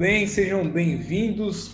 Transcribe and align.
bem, 0.00 0.26
sejam 0.26 0.66
bem-vindos 0.66 1.72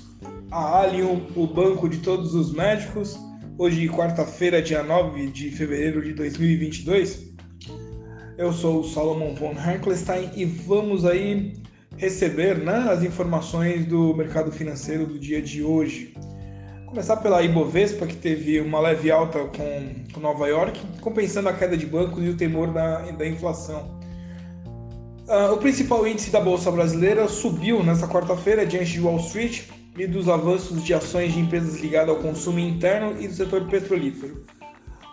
a 0.50 0.80
Allium, 0.80 1.28
o 1.36 1.46
banco 1.46 1.88
de 1.88 1.98
todos 1.98 2.34
os 2.34 2.52
médicos. 2.52 3.16
Hoje, 3.56 3.88
quarta-feira, 3.88 4.60
dia 4.60 4.82
9 4.82 5.28
de 5.28 5.48
fevereiro 5.52 6.02
de 6.02 6.12
2022. 6.12 7.32
Eu 8.36 8.52
sou 8.52 8.80
o 8.80 8.82
Solomon 8.82 9.32
von 9.36 9.52
Herklestein 9.52 10.32
e 10.34 10.44
vamos 10.44 11.04
aí 11.04 11.52
receber 11.96 12.58
né, 12.58 12.88
as 12.90 13.04
informações 13.04 13.86
do 13.86 14.12
mercado 14.12 14.50
financeiro 14.50 15.06
do 15.06 15.20
dia 15.20 15.40
de 15.40 15.62
hoje. 15.62 16.12
Começar 16.84 17.18
pela 17.18 17.44
Ibovespa, 17.44 18.08
que 18.08 18.16
teve 18.16 18.60
uma 18.60 18.80
leve 18.80 19.08
alta 19.08 19.38
com, 19.38 20.12
com 20.12 20.18
Nova 20.18 20.48
York, 20.48 20.80
compensando 21.00 21.48
a 21.48 21.52
queda 21.52 21.76
de 21.76 21.86
bancos 21.86 22.24
e 22.24 22.28
o 22.30 22.36
temor 22.36 22.72
da, 22.72 23.08
da 23.12 23.24
inflação. 23.24 23.95
Uh, 25.28 25.52
o 25.52 25.56
principal 25.56 26.06
índice 26.06 26.30
da 26.30 26.38
Bolsa 26.38 26.70
Brasileira 26.70 27.26
subiu 27.26 27.82
nesta 27.82 28.06
quarta-feira 28.06 28.64
diante 28.64 28.92
de 28.92 29.00
Wall 29.00 29.18
Street 29.18 29.62
e 29.98 30.06
dos 30.06 30.28
avanços 30.28 30.84
de 30.84 30.94
ações 30.94 31.32
de 31.32 31.40
empresas 31.40 31.80
ligadas 31.80 32.10
ao 32.10 32.22
consumo 32.22 32.60
interno 32.60 33.20
e 33.20 33.26
do 33.26 33.34
setor 33.34 33.66
petrolífero. 33.66 34.44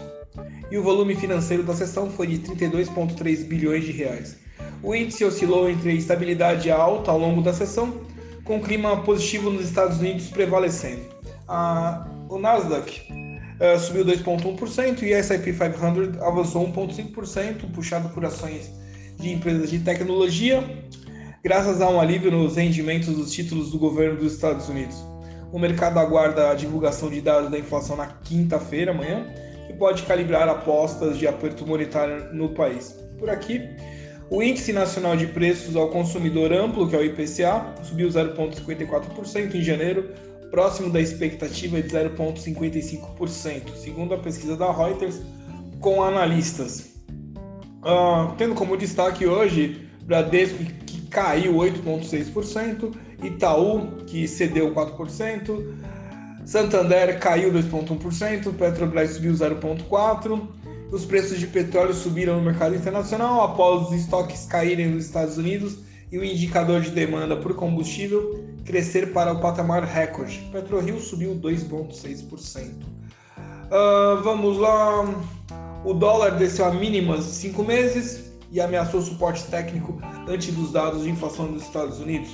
e 0.69 0.77
o 0.77 0.83
volume 0.83 1.15
financeiro 1.15 1.63
da 1.63 1.73
sessão 1.73 2.11
foi 2.11 2.27
de 2.27 2.37
32,3 2.37 3.47
bilhões 3.47 3.83
de 3.83 3.93
reais. 3.93 4.47
O 4.81 4.95
índice 4.95 5.25
oscilou 5.25 5.69
entre 5.69 5.93
estabilidade 5.93 6.71
alta 6.71 7.11
ao 7.11 7.19
longo 7.19 7.41
da 7.41 7.53
sessão, 7.53 8.01
com 8.43 8.61
clima 8.61 9.03
positivo 9.03 9.49
nos 9.49 9.65
Estados 9.65 9.99
Unidos 9.99 10.27
prevalecendo. 10.29 11.01
O 12.29 12.37
Nasdaq 12.37 13.01
uh, 13.11 13.79
subiu 13.79 14.05
2,1% 14.05 15.03
e 15.03 15.13
a 15.13 15.17
S&P 15.17 15.53
500 15.53 16.21
avançou 16.21 16.65
1,5%, 16.71 17.71
puxado 17.73 18.09
por 18.09 18.23
ações 18.23 18.71
de 19.17 19.33
empresas 19.33 19.69
de 19.69 19.79
tecnologia, 19.79 20.63
graças 21.43 21.81
a 21.81 21.89
um 21.89 21.99
alívio 21.99 22.31
nos 22.31 22.55
rendimentos 22.55 23.13
dos 23.13 23.33
títulos 23.33 23.71
do 23.71 23.77
governo 23.77 24.17
dos 24.17 24.33
Estados 24.33 24.69
Unidos. 24.69 24.95
O 25.51 25.59
mercado 25.59 25.99
aguarda 25.99 26.51
a 26.51 26.53
divulgação 26.53 27.09
de 27.09 27.19
dados 27.19 27.49
da 27.49 27.57
inflação 27.57 27.97
na 27.97 28.05
quinta-feira, 28.07 28.91
amanhã, 28.91 29.25
que 29.67 29.73
pode 29.73 30.03
calibrar 30.03 30.47
apostas 30.47 31.17
de 31.17 31.27
aperto 31.27 31.65
monetário 31.65 32.33
no 32.33 32.49
país. 32.49 32.95
Por 33.17 33.29
aqui, 33.29 33.61
o 34.29 34.43
Índice 34.43 34.71
Nacional 34.71 35.17
de 35.17 35.25
Preços 35.27 35.75
ao 35.75 35.89
Consumidor 35.89 36.53
Amplo, 36.53 36.87
que 36.87 36.95
é 36.95 36.99
o 36.99 37.03
IPCA, 37.03 37.73
subiu 37.83 38.09
0,54% 38.09 39.55
em 39.55 39.61
janeiro, 39.61 40.09
próximo 40.51 40.91
da 40.91 41.01
expectativa 41.01 41.81
de 41.81 41.89
0,55%, 41.89 43.75
segundo 43.75 44.13
a 44.13 44.17
pesquisa 44.17 44.55
da 44.55 44.71
Reuters 44.71 45.21
com 45.79 46.03
analistas. 46.03 46.95
Uh, 47.79 48.35
tendo 48.37 48.53
como 48.55 48.77
destaque 48.77 49.25
hoje 49.25 49.87
Bradesco, 50.03 50.63
que 50.85 51.01
caiu 51.07 51.53
8,6%, 51.55 52.93
Itaú, 53.23 54.03
que 54.05 54.27
cedeu 54.27 54.73
4%, 54.73 55.75
Santander 56.45 57.19
caiu 57.19 57.51
2,1%, 57.51 58.53
Petrobras 58.53 59.11
subiu 59.11 59.33
0,4%, 59.33 60.47
os 60.91 61.05
preços 61.05 61.39
de 61.39 61.47
petróleo 61.47 61.93
subiram 61.93 62.37
no 62.37 62.41
mercado 62.41 62.75
internacional 62.75 63.43
após 63.43 63.87
os 63.87 63.93
estoques 63.93 64.45
caírem 64.45 64.87
nos 64.87 65.05
Estados 65.05 65.37
Unidos 65.37 65.77
e 66.11 66.17
o 66.17 66.23
indicador 66.23 66.81
de 66.81 66.89
demanda 66.89 67.37
por 67.37 67.55
combustível 67.55 68.43
crescer 68.65 69.13
para 69.13 69.31
o 69.31 69.39
patamar 69.39 69.83
recorde. 69.83 70.39
PetroRio 70.51 70.99
subiu 70.99 71.35
2,6%. 71.35 72.69
Uh, 72.69 73.71
ah, 73.71 74.21
vamos 74.23 74.57
lá. 74.57 75.05
O 75.85 75.93
dólar 75.93 76.31
desceu 76.31 76.65
a 76.65 76.71
mínimas 76.71 77.25
de 77.25 77.31
5 77.33 77.63
meses 77.63 78.31
e 78.51 78.59
ameaçou 78.59 79.01
suporte 79.01 79.43
técnico 79.45 80.01
antes 80.27 80.53
dos 80.53 80.71
dados 80.71 81.03
de 81.03 81.09
inflação 81.09 81.51
dos 81.51 81.63
Estados 81.63 81.99
Unidos. 81.99 82.29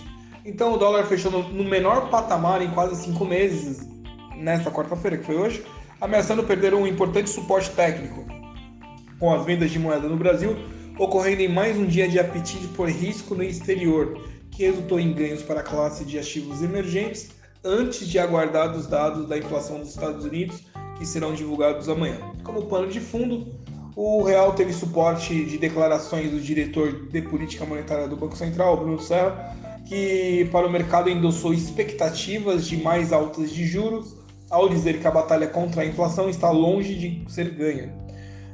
Então 0.46 0.74
o 0.74 0.78
dólar 0.78 1.06
fechou 1.06 1.32
no 1.32 1.64
menor 1.64 2.10
patamar 2.10 2.62
em 2.62 2.72
quase 2.72 3.04
5 3.04 3.26
meses, 3.26 3.86
nesta 4.38 4.72
quarta-feira, 4.72 5.18
que 5.18 5.26
foi 5.26 5.36
hoje, 5.36 5.66
ameaçando 6.00 6.44
perder 6.44 6.74
um 6.74 6.88
importante 6.88 7.30
suporte 7.30 7.70
técnico 7.72 8.35
com 9.20 9.34
as 9.34 9.46
vendas 9.46 9.72
de 9.72 9.80
moeda 9.80 10.08
no 10.08 10.18
Brasil 10.18 10.56
ocorrendo 10.98 11.42
em 11.42 11.48
mais 11.48 11.78
um 11.78 11.86
dia 11.86 12.08
de 12.08 12.18
apetite 12.20 12.68
por 12.70 12.90
risco 12.90 13.36
no 13.36 13.44
exterior, 13.44 14.18
que 14.50 14.64
resultou 14.64 15.00
em 15.00 15.14
ganhos 15.14 15.42
para 15.42 15.60
a 15.60 15.64
classe 15.64 16.06
de 16.06 16.18
ativos 16.18 16.62
emergentes 16.62 17.32
antes 17.64 18.08
de 18.08 18.18
aguardar 18.18 18.74
os 18.76 18.88
dados 18.88 19.28
da 19.28 19.38
inflação 19.38 19.80
dos 19.80 19.90
Estados 19.90 20.24
Unidos, 20.24 20.64
que 20.98 21.06
serão 21.06 21.34
divulgados 21.34 21.90
amanhã. 21.90 22.20
Como 22.44 22.68
pano 22.68 22.88
de 22.88 23.02
fundo, 23.02 23.48
o 23.96 24.24
real 24.24 24.54
teve 24.54 24.72
suporte 24.72 25.44
de 25.44 25.58
declarações 25.58 26.32
do 26.32 26.40
diretor 26.40 27.10
de 27.10 27.22
política 27.22 27.66
monetária 27.66 28.08
do 28.08 28.16
Banco 28.16 28.38
Central, 28.38 28.78
Bruno 28.78 29.00
Serra, 29.00 29.54
que 29.86 30.48
para 30.52 30.66
o 30.66 30.72
mercado 30.72 31.10
endossou 31.10 31.54
expectativas 31.54 32.66
de 32.68 32.78
mais 32.78 33.12
altas 33.12 33.52
de 33.52 33.66
juros, 33.66 34.16
ao 34.50 34.70
dizer 34.70 35.02
que 35.02 35.08
a 35.08 35.12
batalha 35.12 35.48
contra 35.48 35.82
a 35.82 35.86
inflação 35.86 36.30
está 36.30 36.50
longe 36.52 36.96
de 36.96 37.34
ser 37.34 37.50
ganha. 37.50 38.05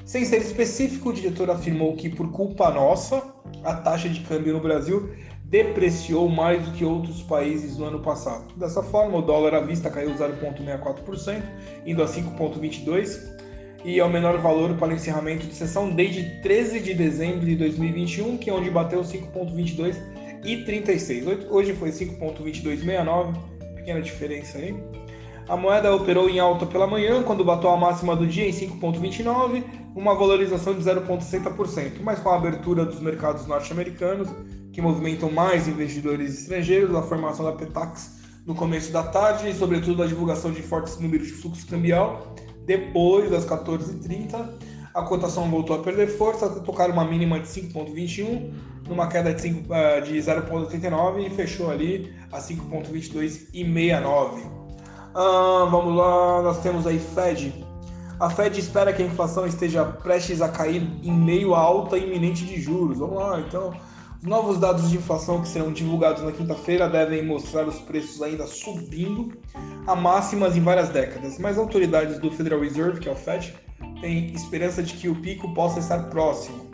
Sem 0.05 0.25
ser 0.25 0.37
específico, 0.37 1.09
o 1.09 1.13
diretor 1.13 1.49
afirmou 1.49 1.95
que, 1.95 2.09
por 2.09 2.31
culpa 2.31 2.71
nossa, 2.71 3.23
a 3.63 3.75
taxa 3.75 4.09
de 4.09 4.21
câmbio 4.21 4.53
no 4.53 4.59
Brasil 4.59 5.11
depreciou 5.43 6.29
mais 6.29 6.63
do 6.63 6.71
que 6.71 6.85
outros 6.85 7.21
países 7.23 7.77
no 7.77 7.85
ano 7.85 7.99
passado. 7.99 8.53
Dessa 8.55 8.81
forma, 8.81 9.17
o 9.17 9.21
dólar 9.21 9.53
à 9.53 9.59
vista 9.59 9.89
caiu 9.89 10.11
0,64%, 10.11 11.43
indo 11.85 12.01
a 12.01 12.07
5,22%, 12.07 13.41
e 13.83 13.99
é 13.99 14.03
o 14.03 14.09
menor 14.09 14.37
valor 14.37 14.77
para 14.77 14.89
o 14.89 14.93
encerramento 14.93 15.45
de 15.47 15.53
sessão 15.53 15.89
desde 15.89 16.41
13 16.41 16.79
de 16.79 16.93
dezembro 16.93 17.45
de 17.45 17.55
2021, 17.55 18.37
que 18.37 18.49
é 18.49 18.53
onde 18.53 18.69
bateu 18.69 19.01
5,22 19.01 19.95
e 20.45 20.63
36. 20.63 21.25
Hoje 21.49 21.73
foi 21.73 21.89
5,2269, 21.89 23.35
pequena 23.75 24.01
diferença 24.01 24.57
aí. 24.57 24.75
A 25.47 25.57
moeda 25.57 25.93
operou 25.93 26.29
em 26.29 26.39
alta 26.39 26.65
pela 26.65 26.87
manhã, 26.87 27.23
quando 27.23 27.43
bateu 27.43 27.69
a 27.69 27.77
máxima 27.77 28.15
do 28.15 28.25
dia 28.25 28.47
em 28.47 28.51
5,29, 28.51 29.63
uma 29.95 30.15
valorização 30.15 30.73
de 30.73 30.83
0,60%, 30.83 32.01
mas 32.01 32.19
com 32.19 32.29
a 32.29 32.35
abertura 32.35 32.85
dos 32.85 32.99
mercados 32.99 33.45
norte-americanos, 33.47 34.29
que 34.71 34.81
movimentam 34.81 35.31
mais 35.31 35.67
investidores 35.67 36.39
estrangeiros, 36.39 36.95
a 36.95 37.01
formação 37.01 37.45
da 37.45 37.51
Petax 37.51 38.21
no 38.45 38.55
começo 38.55 38.91
da 38.91 39.03
tarde 39.03 39.49
e, 39.49 39.53
sobretudo, 39.53 40.03
a 40.03 40.07
divulgação 40.07 40.51
de 40.51 40.61
fortes 40.61 40.97
números 40.99 41.27
de 41.27 41.33
fluxo 41.33 41.67
cambial, 41.67 42.33
depois 42.65 43.29
das 43.29 43.45
14h30, 43.45 44.49
a 44.93 45.01
cotação 45.03 45.49
voltou 45.49 45.75
a 45.75 45.79
perder 45.79 46.07
força 46.07 46.45
até 46.45 46.59
tocar 46.59 46.89
uma 46.89 47.05
mínima 47.05 47.39
de 47.39 47.47
5,21, 47.47 48.53
numa 48.87 49.07
queda 49.07 49.33
de, 49.33 49.47
eh, 49.69 50.01
de 50.01 50.17
0,89 50.17 51.25
e 51.25 51.29
fechou 51.29 51.69
ali 51.69 52.13
a 52.31 52.39
5,22 52.39 53.47
e 53.53 53.63
69. 53.63 54.60
Ah, 55.13 55.67
vamos 55.69 55.95
lá, 55.95 56.41
nós 56.41 56.59
temos 56.59 56.87
aí 56.87 56.97
Fed. 56.97 57.65
A 58.19 58.29
Fed 58.29 58.59
espera 58.59 58.93
que 58.93 59.01
a 59.01 59.05
inflação 59.05 59.45
esteja 59.45 59.83
prestes 59.83 60.41
a 60.41 60.47
cair 60.47 60.87
em 61.03 61.11
meio 61.11 61.53
à 61.55 61.59
alta 61.59 61.97
iminente 61.97 62.45
de 62.45 62.61
juros. 62.61 62.99
Vamos 62.99 63.17
lá, 63.17 63.39
então. 63.39 63.73
Os 64.21 64.27
novos 64.27 64.59
dados 64.59 64.91
de 64.91 64.97
inflação 64.97 65.41
que 65.41 65.47
serão 65.47 65.73
divulgados 65.73 66.21
na 66.21 66.31
quinta-feira 66.31 66.87
devem 66.87 67.25
mostrar 67.25 67.67
os 67.67 67.79
preços 67.79 68.21
ainda 68.21 68.45
subindo 68.45 69.33
a 69.87 69.95
máximas 69.95 70.55
em 70.55 70.61
várias 70.61 70.89
décadas, 70.89 71.39
mas 71.39 71.57
autoridades 71.57 72.19
do 72.19 72.29
Federal 72.29 72.59
Reserve, 72.59 72.99
que 72.99 73.09
é 73.09 73.11
o 73.11 73.15
Fed, 73.15 73.55
têm 73.99 74.31
esperança 74.31 74.83
de 74.83 74.93
que 74.93 75.09
o 75.09 75.15
pico 75.15 75.51
possa 75.55 75.79
estar 75.79 76.03
próximo. 76.09 76.69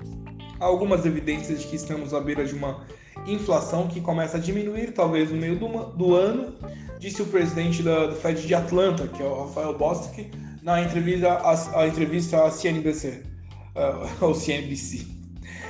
Há 0.59 0.65
algumas 0.65 1.05
evidências 1.05 1.61
de 1.61 1.67
que 1.67 1.77
estamos 1.77 2.13
à 2.13 2.19
beira 2.19 2.43
de 2.43 2.53
uma 2.53 2.85
inflação 3.25 3.87
que 3.87 4.01
começa 4.01 4.35
a 4.35 4.39
diminuir, 4.39 4.91
talvez 4.91 5.31
no 5.31 5.37
meio 5.37 5.57
do, 5.57 5.67
do 5.95 6.13
ano, 6.13 6.53
disse 6.99 7.21
o 7.21 7.25
presidente 7.25 7.83
da, 7.83 8.07
do 8.07 8.15
Fed 8.15 8.45
de 8.45 8.53
Atlanta, 8.53 9.07
que 9.07 9.21
é 9.21 9.25
o 9.25 9.45
Rafael 9.45 9.77
Bostic, 9.77 10.31
na 10.63 10.81
entrevista 10.81 11.41
à, 11.75 11.87
entrevista 11.87 12.43
à 12.43 12.51
CNBC, 12.51 13.23
uh, 13.75 14.25
ou 14.25 14.33
CNBC. 14.33 15.17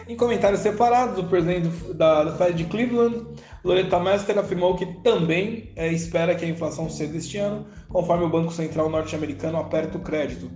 Em 0.07 0.15
comentários 0.15 0.61
separados, 0.61 1.19
o 1.19 1.25
presidente 1.25 1.67
da, 1.93 2.23
da 2.23 2.37
Fed 2.37 2.53
de 2.53 2.63
Cleveland, 2.63 3.25
Loretta 3.63 3.99
Mester, 3.99 4.37
afirmou 4.37 4.75
que 4.75 4.85
também 5.03 5.69
é, 5.75 5.91
espera 5.91 6.33
que 6.33 6.45
a 6.45 6.47
inflação 6.47 6.89
ceda 6.89 7.17
este 7.17 7.37
ano, 7.37 7.67
conforme 7.89 8.23
o 8.23 8.29
Banco 8.29 8.53
Central 8.53 8.89
norte-americano 8.89 9.57
aperta 9.57 9.97
o 9.97 10.01
crédito. 10.01 10.49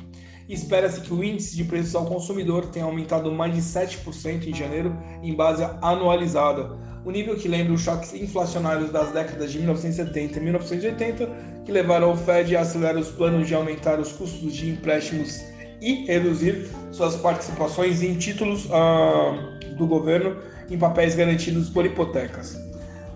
Espera-se 0.48 1.02
que 1.02 1.14
o 1.14 1.24
índice 1.24 1.56
de 1.56 1.66
preços 1.66 1.96
ao 1.96 2.06
consumidor 2.06 2.66
tenha 2.68 2.86
aumentado 2.86 3.32
mais 3.32 3.54
de 3.54 3.62
7% 3.62 4.48
em 4.48 4.54
janeiro 4.54 4.96
em 5.22 5.36
base 5.36 5.64
anualizada, 5.82 6.78
o 7.04 7.12
nível 7.12 7.36
que 7.36 7.48
lembra 7.48 7.74
os 7.74 7.82
choques 7.82 8.14
inflacionários 8.14 8.92
das 8.92 9.12
décadas 9.12 9.52
de 9.52 9.58
1970 9.58 10.38
e 10.38 10.42
1980, 10.42 11.30
que 11.66 11.72
levaram 11.72 12.12
o 12.12 12.18
Fed 12.18 12.56
a 12.56 12.62
acelerar 12.62 12.98
os 12.98 13.10
planos 13.10 13.48
de 13.48 13.56
aumentar 13.56 14.00
os 14.00 14.12
custos 14.12 14.54
de 14.54 14.70
empréstimos 14.70 15.42
e 15.82 16.06
reduzir 16.06 16.68
suas 16.92 17.16
participações 17.16 18.04
em 18.04 18.16
títulos 18.16 18.66
uh, 18.66 19.76
do 19.76 19.88
governo 19.88 20.38
em 20.70 20.78
papéis 20.78 21.16
garantidos 21.16 21.70
por 21.70 21.86
hipotecas. 21.86 22.58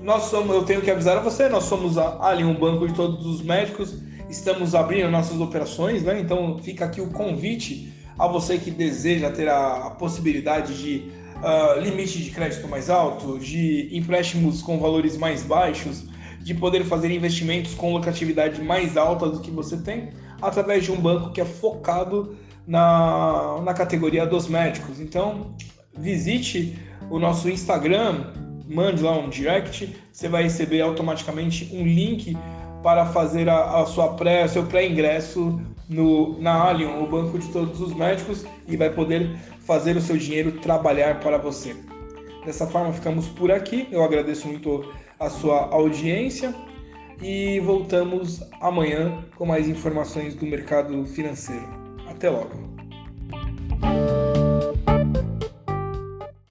nós 0.01 0.23
somos, 0.23 0.55
eu 0.55 0.63
tenho 0.63 0.81
que 0.81 0.89
avisar 0.89 1.17
a 1.17 1.21
você, 1.21 1.47
nós 1.47 1.65
somos 1.65 1.97
ali 1.97 2.43
um 2.43 2.55
banco 2.55 2.87
de 2.87 2.93
todos 2.93 3.25
os 3.25 3.41
médicos, 3.41 3.97
estamos 4.29 4.73
abrindo 4.73 5.09
nossas 5.09 5.39
operações, 5.39 6.03
né? 6.03 6.19
Então 6.19 6.57
fica 6.57 6.85
aqui 6.85 7.01
o 7.01 7.11
convite 7.11 7.93
a 8.17 8.27
você 8.27 8.57
que 8.57 8.71
deseja 8.71 9.29
ter 9.29 9.47
a, 9.47 9.87
a 9.87 9.89
possibilidade 9.91 10.81
de 10.81 11.11
uh, 11.37 11.79
limite 11.79 12.21
de 12.21 12.31
crédito 12.31 12.67
mais 12.67 12.89
alto, 12.89 13.39
de 13.39 13.89
empréstimos 13.95 14.61
com 14.61 14.79
valores 14.79 15.17
mais 15.17 15.43
baixos, 15.43 16.05
de 16.39 16.53
poder 16.53 16.83
fazer 16.85 17.11
investimentos 17.11 17.73
com 17.73 17.93
lucratividade 17.93 18.61
mais 18.61 18.97
alta 18.97 19.27
do 19.29 19.39
que 19.39 19.49
você 19.49 19.77
tem, 19.77 20.09
através 20.41 20.83
de 20.83 20.91
um 20.91 20.97
banco 20.97 21.31
que 21.31 21.41
é 21.41 21.45
focado 21.45 22.37
na, 22.67 23.61
na 23.63 23.73
categoria 23.73 24.25
dos 24.25 24.47
médicos. 24.47 24.99
Então, 24.99 25.55
visite 25.97 26.77
o 27.09 27.19
nosso 27.19 27.49
Instagram, 27.49 28.31
mande 28.67 29.01
lá 29.01 29.17
um 29.17 29.29
direct, 29.29 29.95
você 30.11 30.27
vai 30.27 30.43
receber 30.43 30.81
automaticamente 30.81 31.69
um 31.73 31.83
link 31.83 32.35
para 32.85 33.03
fazer 33.07 33.49
a, 33.49 33.79
a 33.81 33.85
sua 33.87 34.13
pré, 34.13 34.47
seu 34.47 34.63
pré-ingresso 34.63 35.59
no, 35.89 36.39
na 36.39 36.53
Allion, 36.53 37.01
o 37.01 37.07
banco 37.07 37.39
de 37.39 37.47
todos 37.47 37.81
os 37.81 37.95
médicos, 37.95 38.45
e 38.67 38.77
vai 38.77 38.91
poder 38.91 39.35
fazer 39.65 39.97
o 39.97 40.01
seu 40.01 40.15
dinheiro 40.15 40.51
trabalhar 40.59 41.19
para 41.19 41.39
você. 41.39 41.75
Dessa 42.45 42.67
forma, 42.67 42.93
ficamos 42.93 43.27
por 43.27 43.51
aqui. 43.51 43.87
Eu 43.91 44.03
agradeço 44.03 44.47
muito 44.47 44.93
a 45.19 45.31
sua 45.31 45.61
audiência 45.73 46.53
e 47.19 47.59
voltamos 47.61 48.47
amanhã 48.61 49.25
com 49.35 49.47
mais 49.47 49.67
informações 49.67 50.35
do 50.35 50.45
mercado 50.45 51.03
financeiro. 51.07 51.67
Até 52.07 52.29
logo! 52.29 52.74